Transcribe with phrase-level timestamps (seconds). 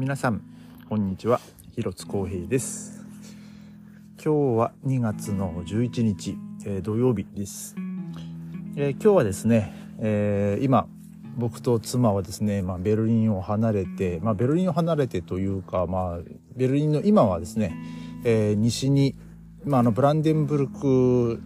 [0.00, 0.40] 皆さん
[0.88, 1.40] こんにちは。
[1.74, 3.04] 広津光平です。
[4.16, 7.76] 今日は2月の11日、えー土曜日です、
[8.76, 10.86] えー今日はですね、えー今
[11.36, 16.18] 僕と妻はですね、まあ、ベルリンを離れて、まあ、ベルリンを離れてというか、まあ、
[16.56, 17.76] ベルリンの今はですね、
[18.24, 19.14] えー西に、
[19.64, 21.42] まあ、あのブランデンブルク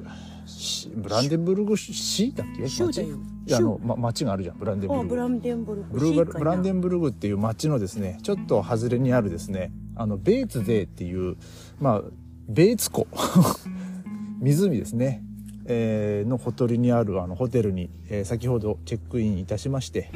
[0.95, 2.69] ブランデンブルク市だっけ？
[2.69, 3.19] 州だよ。
[3.53, 11.37] あの、ま、町があるじゃんブランデンブルクあブランデンブルクブランデンンブルグっていう町のですねちょっと外れにあるですねあのベーツデーっていう
[11.81, 12.03] まあ
[12.49, 13.07] ベーツ湖。
[14.41, 15.23] 湖ですね、
[15.65, 20.11] えーのほとりにあるあのホテルに、えー先ほどチェックインいたしまして。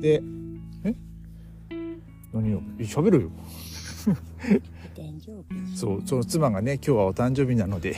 [0.00, 0.22] で
[0.84, 0.94] え？
[2.32, 3.30] 何よえ喋るよ。
[5.74, 7.96] そうその妻がね今日はお誕生日なので、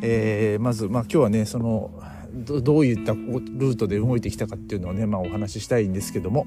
[0.00, 1.90] えーまず、まあ、今日はねその
[2.32, 6.46] どういったルートで動いてきたかっていうのをね、まあ、お話ししたいんですけども。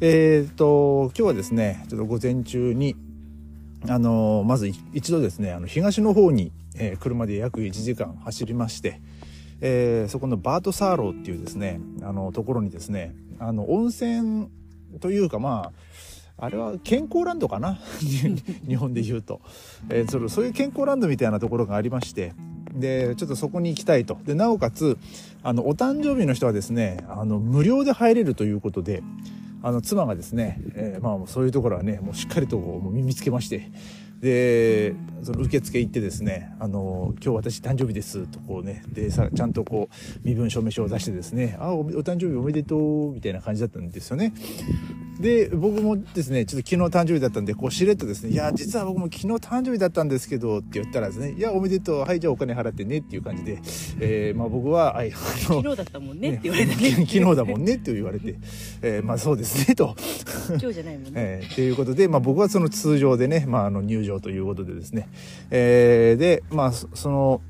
[0.00, 2.96] えー、と今日はですねちょっと午前中に
[3.88, 9.00] あのまず一度ですねあの東の方に、えー車で約1時間走りまして、
[9.60, 14.48] えーそこのバートサーローっていうですねあのところにですねあの温泉
[15.00, 15.72] というかま
[16.38, 17.78] ああれは健康ランドかな？
[18.68, 19.40] 日本で言うと、
[19.88, 22.34] えーそそういう健康ランドみたいなところがありまして
[22.76, 24.98] でちょっとそこに行きたいとでなおかつ
[25.42, 29.02] あのお誕生日の人はですねあの無料で入れるということで
[29.62, 33.70] あの妻がですね、えーまあ、そういうところはねもうしっかりともう耳つけまして
[34.20, 44.32] でその受付行ってですね「あの今日私誕生日です」とこうねでさちゃんとこう身分証明書を出してですね「あおお誕生日おめでとう」みたいな感じだったんですよね。
[45.20, 53.58] で僕もですねちょっと昨日誕生日だったんでこうしれっとですね「いや実は僕も昨日誕生日だったんですけど」って言ったらですね「いやおめでとうはいじゃあお金払ってね」っていう感じで、
[54.00, 55.16] えーまあ、僕は「はいあ
[55.52, 58.34] の昨日だったもんねって言われたね 昨日だもんねって言われて、
[58.82, 59.96] えーまあそうですねと、
[60.48, 61.12] 今日じゃないもんね。
[61.14, 65.08] えー、っていうことで、まあ、僕はその通常でね、まあ、あの入場ということでですね、
[65.50, 67.40] えーでまあそその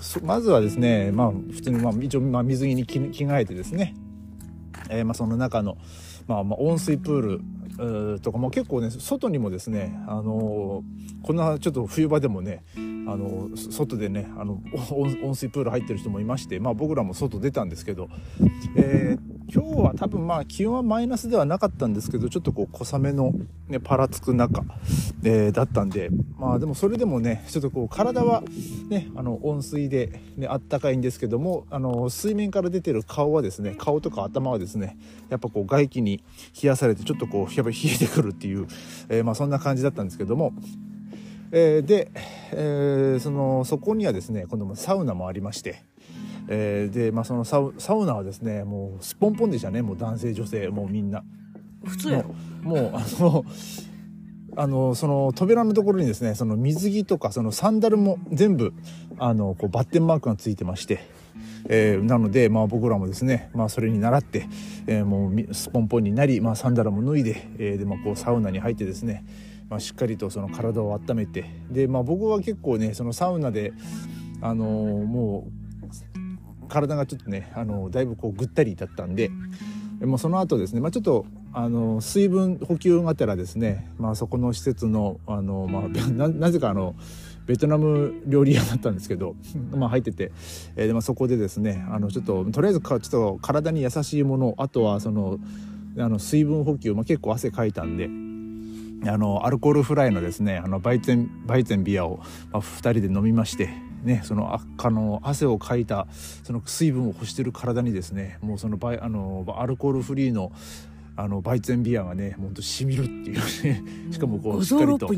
[0.00, 3.94] そまずはですねまあ普通に、まあ、一応、まあ、水着に着着替えてですね、
[4.90, 5.76] えーまあ、その中の、
[6.26, 7.20] まあ、まあ温水プー
[8.14, 14.60] ルとかも結構ね外にもですね、あのーこんなちょっと冬場でもね、あのー外でねあの
[14.90, 18.08] 温温水プール入ってる人もいまして、まあ、僕らも外出たんですけど、
[18.76, 23.32] えー今日は多分まあ気温はマイナスではなかったんですけどちょっとこう小雨の、
[23.68, 24.64] ね、パラつく中、
[25.22, 28.42] えーだったんでまあでもそれでもねちょっとこう体は
[28.88, 34.98] ねあの温水で、ね、あったかいんですけどもあの水面から出てる顔はですね顔とか頭はですね
[35.28, 36.22] やっぱこう外気に
[36.60, 38.66] 冷やされてちょっとこうやっぱり冷えてくるっていう、
[39.08, 40.52] えーまあそんな感じだったんですけども。
[41.52, 42.10] えーで、
[42.50, 45.84] えーそのそこにはですね今度もサウナもありまして、
[46.48, 51.24] えーで、まあ、そのサウサウナはですねもうすっぽんぽんでしたねもう男性女性もうみんな。
[51.84, 52.34] 普通やろ？
[52.62, 53.44] もうあの
[54.58, 58.72] あのその扉のところにですねその水着とかそのサンダルも全部
[59.18, 61.00] あのこうバッテンマークがついてまして、
[61.68, 64.48] えーなので、まあ、僕らもですね、まあ、それに倣って、
[64.86, 69.24] えーもうみスポンポンになり、まあ、サンダルも脱いで,、えーでまあ、こうサウナに入ってですね、
[69.68, 73.74] まあ、しっかりとその体を温めてで、まあ、僕は結構ねそのサウナで、
[74.40, 75.65] あのーもう
[76.66, 79.30] 体がちょっとね、あのーだいぶこうぐったりだったんで。
[80.04, 86.94] もうその後ですね、まあ、ちょっとあの水分補給がてらですね、まあ、そこの施設のあの、まあ、 ななぜかあの
[87.46, 89.36] ベトナム料理屋だったんですけど、
[89.74, 90.32] まあ、入ってて、
[90.74, 95.38] えーでまあ、そこでですねあのちょっととりあえずかちょっと体に優しいものあとはその
[95.96, 98.10] あの水分補給、まあ、結構汗かいたんで。
[99.04, 102.18] あのアルコールフライのですねあのバイゼンバイゼンビアを、
[102.50, 103.68] まあ、2人で飲みまして、
[104.04, 106.06] ね、そのああの汗をかいた
[106.44, 110.52] その水分を欲してる体にですねもうそのバイあのアルコールフリーの
[111.18, 113.82] あのバイゼンビアがねほんとしみるっていうね。
[114.12, 115.14] しかもこ五うしっかりと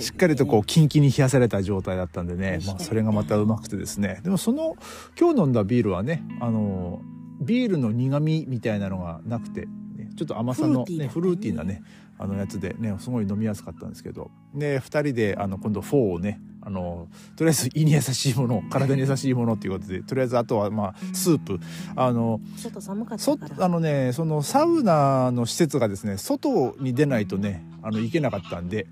[0.00, 4.20] しっかりとこうキンキンに冷やされた状態だったんでね、まあ、それがまたうまくてですね。
[4.22, 4.76] でもその
[5.18, 7.02] 今日飲んだビールはねあの
[7.40, 11.74] ビールの苦味みたいなのがなくて、ね、ちょっと甘さの、ね、フフルーティーだったね。
[11.74, 14.30] ルーティーなねあのやつでねすごい飲みやすかったんですけど。
[14.54, 21.60] で2人であの今度フォーをねあのとりあえず胃に優しいもの体に優しいものっていうことでとりあえずあとはまあスープ。
[21.94, 23.64] あの外寒かったそから。
[23.64, 28.88] あのねそのサウナの施設がですね外に出ないとねあの行けなかったんで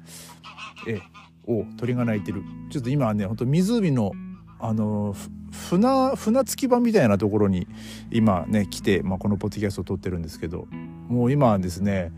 [0.86, 1.00] え
[1.48, 2.44] お鳥が鳴いてる。
[2.70, 4.12] ちょっと今はね本当湖の
[4.60, 5.30] あのふ
[5.76, 7.66] 船船着き場みたいなところに
[8.12, 10.68] 今ね来て、まあ、このポッドキャストを撮ってるんですけど
[11.08, 12.12] もう今はですね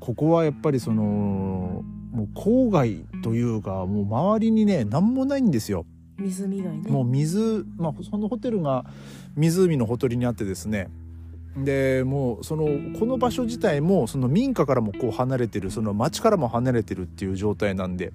[0.00, 5.86] ここはやっぱりそのもう郊外というかもう周りにね何もないんですよ。
[6.18, 8.84] 湖以外ねもう水、まあ、そのホテルが
[9.36, 10.88] 湖のほとりにあってですね
[11.56, 12.66] でもうその
[12.98, 18.12] この場所自体もその民家からもこう離れてるその町からも離れてるっていう状態なんで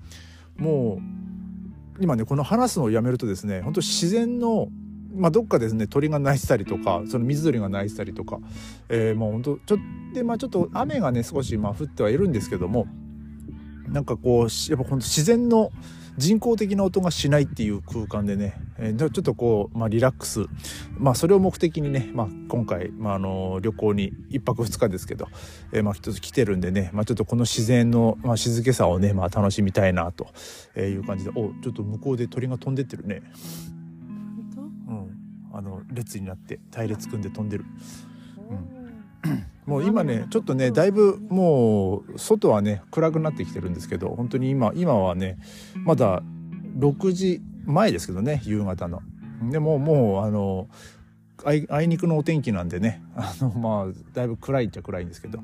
[0.57, 4.67] もう今ねこの話すのをやめるとですね本当自然の
[5.15, 8.39] まあ、どっかですね鳥が鳴いてたりとかその水鳥が鳴いてたりとか、
[8.89, 9.77] えー、もう本当ちょ
[10.11, 12.87] でまあちょっと雨がね少しまあ降ってはいるんですけども
[13.87, 15.71] なんかこうやっぱ本当自然の
[16.17, 20.45] 人工的な音がしないっていう空間でね、えー、ちょっとこう、まあ、リラックス、
[20.97, 25.27] まあ、それを目的にね、まあ、今回、まあ、あの旅行に1泊2日ですけど、
[25.71, 30.27] えー、まあ、一つ来てるんでね、まあ、ちょっとこの自然の、まあ、静けさをね、まあ、楽しみたいなと
[30.79, 31.33] いう感じでお
[31.63, 33.23] ちょっと向こうで鳥が飛んでってるね。
[35.55, 37.65] あの列になって隊列組んで飛んでる、
[38.49, 38.82] うん、
[39.65, 45.37] もう今ねちょっとねだいぶもう外はね暗くなってきてるんですけど本当に今今はね
[45.85, 46.21] まだ
[46.77, 49.01] 6時前ですけどね夕方の。
[49.49, 50.67] でももうあの
[51.45, 55.39] あいあいにくのお天気なんでね あのまあだいぶ暗いっちゃ暗いんですけど。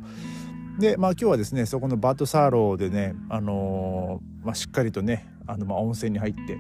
[0.80, 6.58] でまあ今日はですねそこのバッドサーローでねあのー、まあ、しっかりとねあのまあ温泉に入って。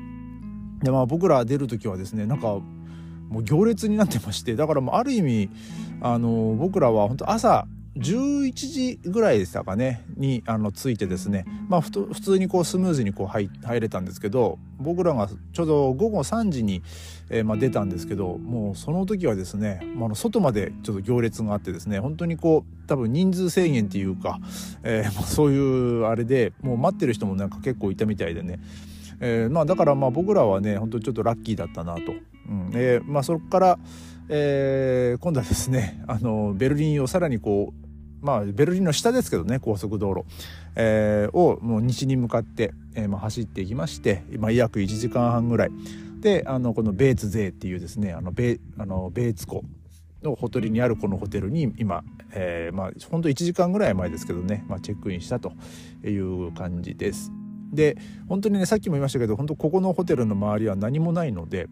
[0.83, 2.59] でまあ僕ら出る時はですねなんか
[3.29, 5.49] もう行列になってましてだからもうある意味
[6.01, 7.67] あの僕らは本当朝
[7.97, 16.81] 11時ぐらいでしたかねにあの着いてですねまあ普通にこうスムーズにこう入入れたんですけど僕らがちょうど午後3時に、
[17.29, 24.39] えー、まあ、出たんですけどもうその時はですね、まあ、外までちょっと行列があってですね本当にこう多分人数制限っていうか、
[24.83, 28.59] えー、まあ、そういうあれでもう待ってる人もなんか結構いたみたいでね、
[29.19, 32.13] えー、まあだからまあ僕らはね本当にちょっとラッキーだったなと。
[32.49, 32.71] うん。
[32.73, 33.79] えーまあ、そこから、
[34.27, 40.25] えー、今度はですね あのベルリンをさらにこうまあベルリンの下ですけどね高速道路、
[40.75, 45.71] えー、をもう西に向かって、えーまあ、走っていきまして今約1時間半ぐらい。
[46.19, 49.63] であのこのベーツゼーっていうですねあのベあのベーツ湖
[50.21, 52.03] のほとりにあるこのホテルに今、
[52.33, 55.53] えー、まあほんと1時間ぐらい前ですけどね、まあ、チェックインしたと
[56.03, 57.31] いう感じです。
[57.71, 57.97] で
[58.27, 61.67] 本当にねさっきも言いましたけど本当ここのホテルの周りは何もないので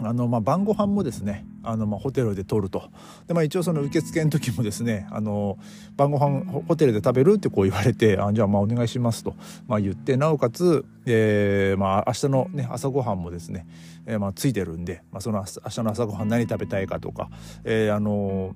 [0.00, 2.90] あのまあ、晩ご飯もですねあのまあホテルで取ると。
[3.26, 5.58] で、まあ、一応その受付の時もですねあの
[5.96, 9.34] 晩ご飯ホテルで食べるってこう言われてあじゃあまあお願いしますと、
[9.66, 13.66] まあ、言ってなおかつ、えーまあ、明日の、ね、朝ごはんもですね、
[14.06, 17.30] えー、まあついてるんで、まあ、その明日の朝ごはん何食べたいかとか、
[17.64, 18.54] えー、あの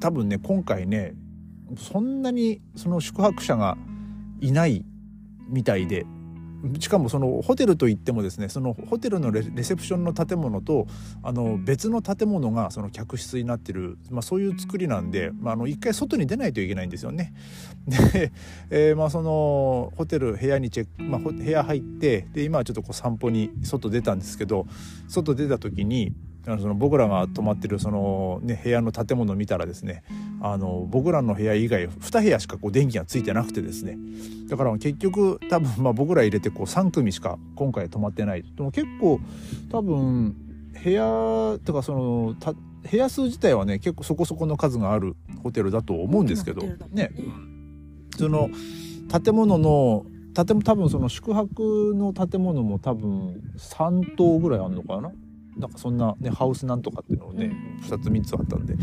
[0.00, 1.14] 多分ね今回ね
[1.76, 3.76] そんなにその宿泊者が
[4.40, 4.84] いない
[5.48, 6.06] みたいで
[6.80, 10.86] しかもそのホテルといってもですねそのホテルのレセプションの建物と
[11.22, 17.32] あの別の建物がその客室になってる、まあ、そういう作りなんで、まあ、あの一回外に出ないといけないんですよね。
[17.86, 18.32] で、
[18.70, 24.66] えー、まあそのホテル部屋にチェック、まあ、部屋入ってで今はちょっとこう散歩に外出たんですけど
[25.08, 26.12] 外出た時に
[26.56, 30.02] その僕らが泊まってるその、ね、部屋の建物を見たらですね
[30.40, 33.98] あの僕らの部屋以外2部屋しかこう電気がついてなくてですね。
[34.48, 38.42] だから結局多分まあ僕ら入れてこう3組しか今回泊まってない。
[38.42, 39.20] でも結構
[39.70, 40.34] 多分
[40.82, 42.34] 部屋とかその
[42.90, 46.62] 部屋数自体はね結構そこそこの数があるホテルだと思うんですけど
[46.92, 47.10] ね。
[48.16, 48.48] その
[49.08, 55.12] 建物の建物多分その宿泊の建物も多分3棟ぐらいあるのかな
[55.58, 57.52] なんかそんな、ね、ハウスなんとかっていうのをね
[57.82, 58.74] 2つ3つあったんで、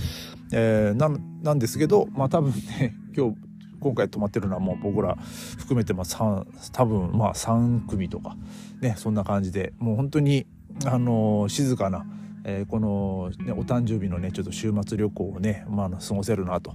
[0.52, 1.10] えー、な
[1.42, 3.38] なんですけどまあ多分ね 今日
[3.80, 5.16] 今回泊まってるのはもう僕ら
[5.58, 8.36] 含めてまあ3多分まあ3組とか
[8.82, 10.46] ねそんな感じでもう本当に
[10.86, 12.06] あのー、静かな、
[12.44, 16.74] えー、この、ね、お誕生日のねちょっと週末旅行をね、まあ、過ごせるなと。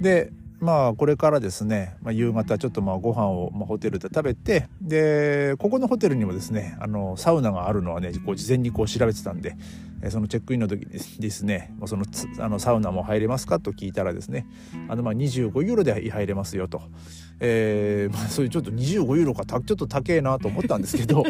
[0.00, 9.56] でまあこれからですね、まあ、夕方ちょっとまあご飯をまあホテルで食べてでここのホテルにもですねあのサウナがあるのはねこう事前にこう調べてたんで
[10.10, 10.86] そのチェックインの時に
[11.18, 12.04] ですねその
[12.40, 14.46] あのサウナも入れますかと聞いたらですね
[14.88, 16.82] あのまあ25ユーロで入れますよと、
[17.40, 21.24] えーまあ、そういうちょっと25ユーロかちょっと高えなと思ったんですけど。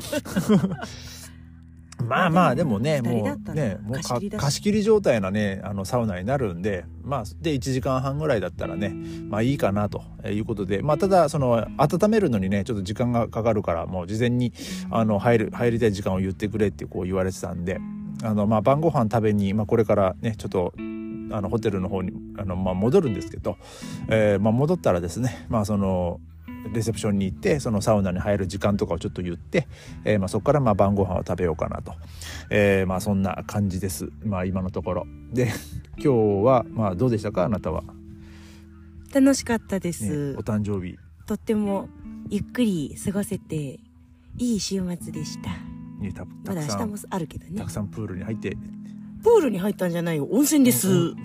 [2.05, 4.01] まあまあでもねもうねもう
[4.37, 8.95] 貸し切り状態なねあのサウナになるんでまあで1時間半ぐらいだったらね
[9.29, 10.83] まあいいかなということで。
[10.83, 14.53] まあただその温めるのにねちょっと時間がかかるからもう事前に
[14.91, 17.79] あの入る入りたい時間を言ってくれってこう言われてたんで。
[18.23, 23.59] あのまあ晩ご飯食べに、まあ、これからねちょっとあのホテルの方にあの、まあ、戻るんですけど、
[24.09, 26.21] えーまあ、戻ったらですねまあその
[26.73, 29.67] レセプションに行ってそのサウナに入る時間とかをちょっと言って、
[30.05, 31.95] えー、まあ、そこからまあ晩ご飯を食べようかなと、
[32.51, 35.07] えー、まあそんな感じです、まあ、今のところ。
[35.33, 35.53] で
[35.99, 37.45] 今日はまあどうでしたか？
[37.45, 37.83] あなたは。
[39.15, 40.99] 楽しかったです、ね、お誕生日。
[41.27, 41.89] とっても
[42.29, 43.81] ゆっくり過ごせて
[44.37, 45.51] いい週末でした、
[46.01, 47.59] ね、たまだ明日もあるけどね。
[47.59, 48.57] たくさんプールに入って。
[49.23, 50.29] プールに入ったんじゃないよ。
[50.31, 51.17] 温泉です、うん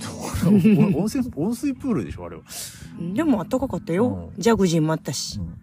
[0.48, 2.48] 温泉温水プールでしょあれは、うん
[3.13, 4.31] でもあったかかったよ。
[4.36, 4.41] うん。
[4.41, 5.39] ジャグジーもあったし。
[5.39, 5.58] う、ん。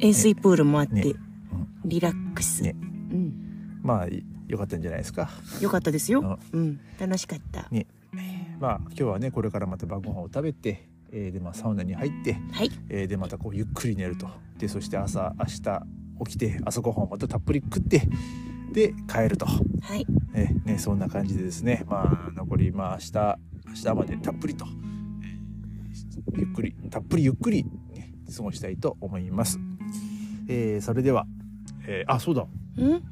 [0.00, 1.14] 塩水プールもあって、ね。
[1.84, 2.62] リラックス。
[2.62, 2.74] ね。
[3.10, 3.80] うん。
[3.82, 4.06] まあ
[4.48, 5.30] よかったんじゃないですか。
[5.60, 6.38] よかったですよ。
[6.52, 6.80] うん。
[6.98, 7.68] 楽しかった。
[7.70, 7.86] ね。
[8.60, 12.70] まあ今日はねこれからまた晩ご飯を食べて、えーでまあサウナに入って、はい。
[12.88, 14.28] えーでまたこうゆっくり寝ると。
[14.58, 15.82] でそして朝明日
[16.26, 18.02] 起きて朝ごはんをまたたっぷり食って
[18.72, 19.60] で帰ると、は
[19.96, 20.06] い。
[20.34, 21.84] えーね、そんな感じでですね。
[21.88, 24.93] まあ残りまあ明日明日までたっぷりと、えー
[26.36, 29.58] ゆっくりたっぷりゆっくり、ね、過ごしたいと思います。
[30.48, 31.26] えーそれでは、
[31.86, 32.42] えーあそうだ。
[32.42, 32.48] ん？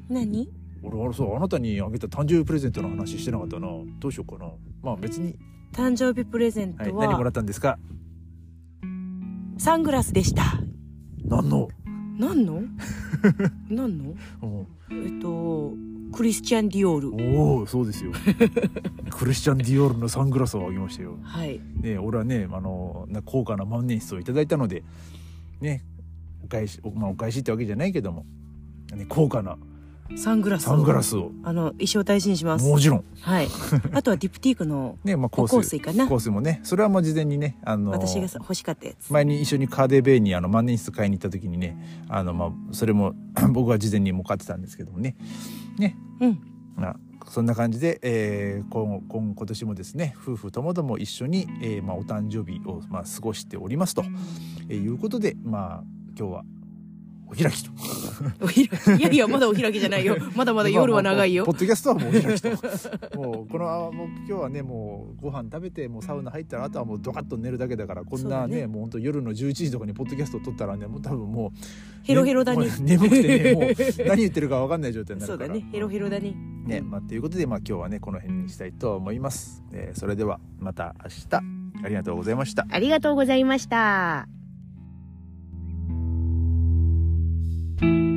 [0.08, 0.48] 何？
[0.82, 3.68] 俺あれそうあなたにあげた誕生日プレゼントの話してなかったな。
[4.00, 4.50] どうしようかな。
[4.82, 5.36] まあ別に、
[5.72, 7.78] 誕生日プレゼンはい、ト何もらはったんですか？
[9.58, 10.42] サングラスでした。
[11.24, 11.68] 何の、
[12.18, 12.62] 何の？
[13.70, 14.14] 何の？
[14.42, 15.04] うん。
[15.06, 15.72] えっと、
[16.12, 17.38] クリスチャン・ディオール。
[17.38, 18.12] おおそうですよ
[19.10, 21.60] クリスチャン・ディオールのサングラスをあげましたよはい。
[21.80, 24.82] ね俺はねあのな高価な万年筆をいただいたので
[25.60, 25.84] ね
[26.44, 28.26] お返しお,、まあ、お返しってわけじゃないけども、
[28.94, 29.56] ね、高価な
[30.16, 30.70] サングラスを。
[30.70, 32.68] サングラスをあの、一生大事にします。
[32.68, 33.48] もちろんはい。
[33.92, 36.14] あとはディプティークのねまあ香香水水かな香。
[36.14, 39.12] 水もねそれはもう事前にねあの私がさ欲しかったやつ。
[39.12, 41.76] 前に一緒にカーデベイにあの万年筆買いに行った時にね
[42.08, 43.14] あのまあそれも
[43.52, 45.16] 僕は事前にも買ってたんですけどもね
[45.78, 46.38] ねうん。
[46.76, 46.96] まあ
[47.28, 54.04] そんな感じで、えー今今今年もですね夫婦ともども一緒に、えーまあ、お誕生日を、まあ、過ごしておりますと、
[54.68, 55.84] えーいうことでまあ
[56.18, 56.44] 今日は
[57.32, 57.70] お開きと
[58.42, 59.00] お開き。
[59.00, 60.16] いやいや、まだお開きじゃないよ。
[60.36, 61.52] まだまだ夜は長いよポ。
[61.52, 62.50] ッドキャストはもうお開きと
[63.18, 71.50] もうこのあもう今日はねもうご飯食べてもうサウナ入ったらあとはもうドカッと寝るだけだからこんなねそうだねもう本当夜の11時とかにポッドキャスト撮ったらねもう多分 もう
[72.02, 73.62] ヘロヘロだね眠くてねもう
[74.06, 75.70] 何言ってるか分かんない状態になるからそうだね。
[75.72, 76.34] ヘロヘロだね。
[76.66, 84.41] ねまあ、ということで、まあ、今日はねこの辺にしたいと思います、えーそれではまた明日ありがとうございましたありがとうございました。
[87.80, 88.11] you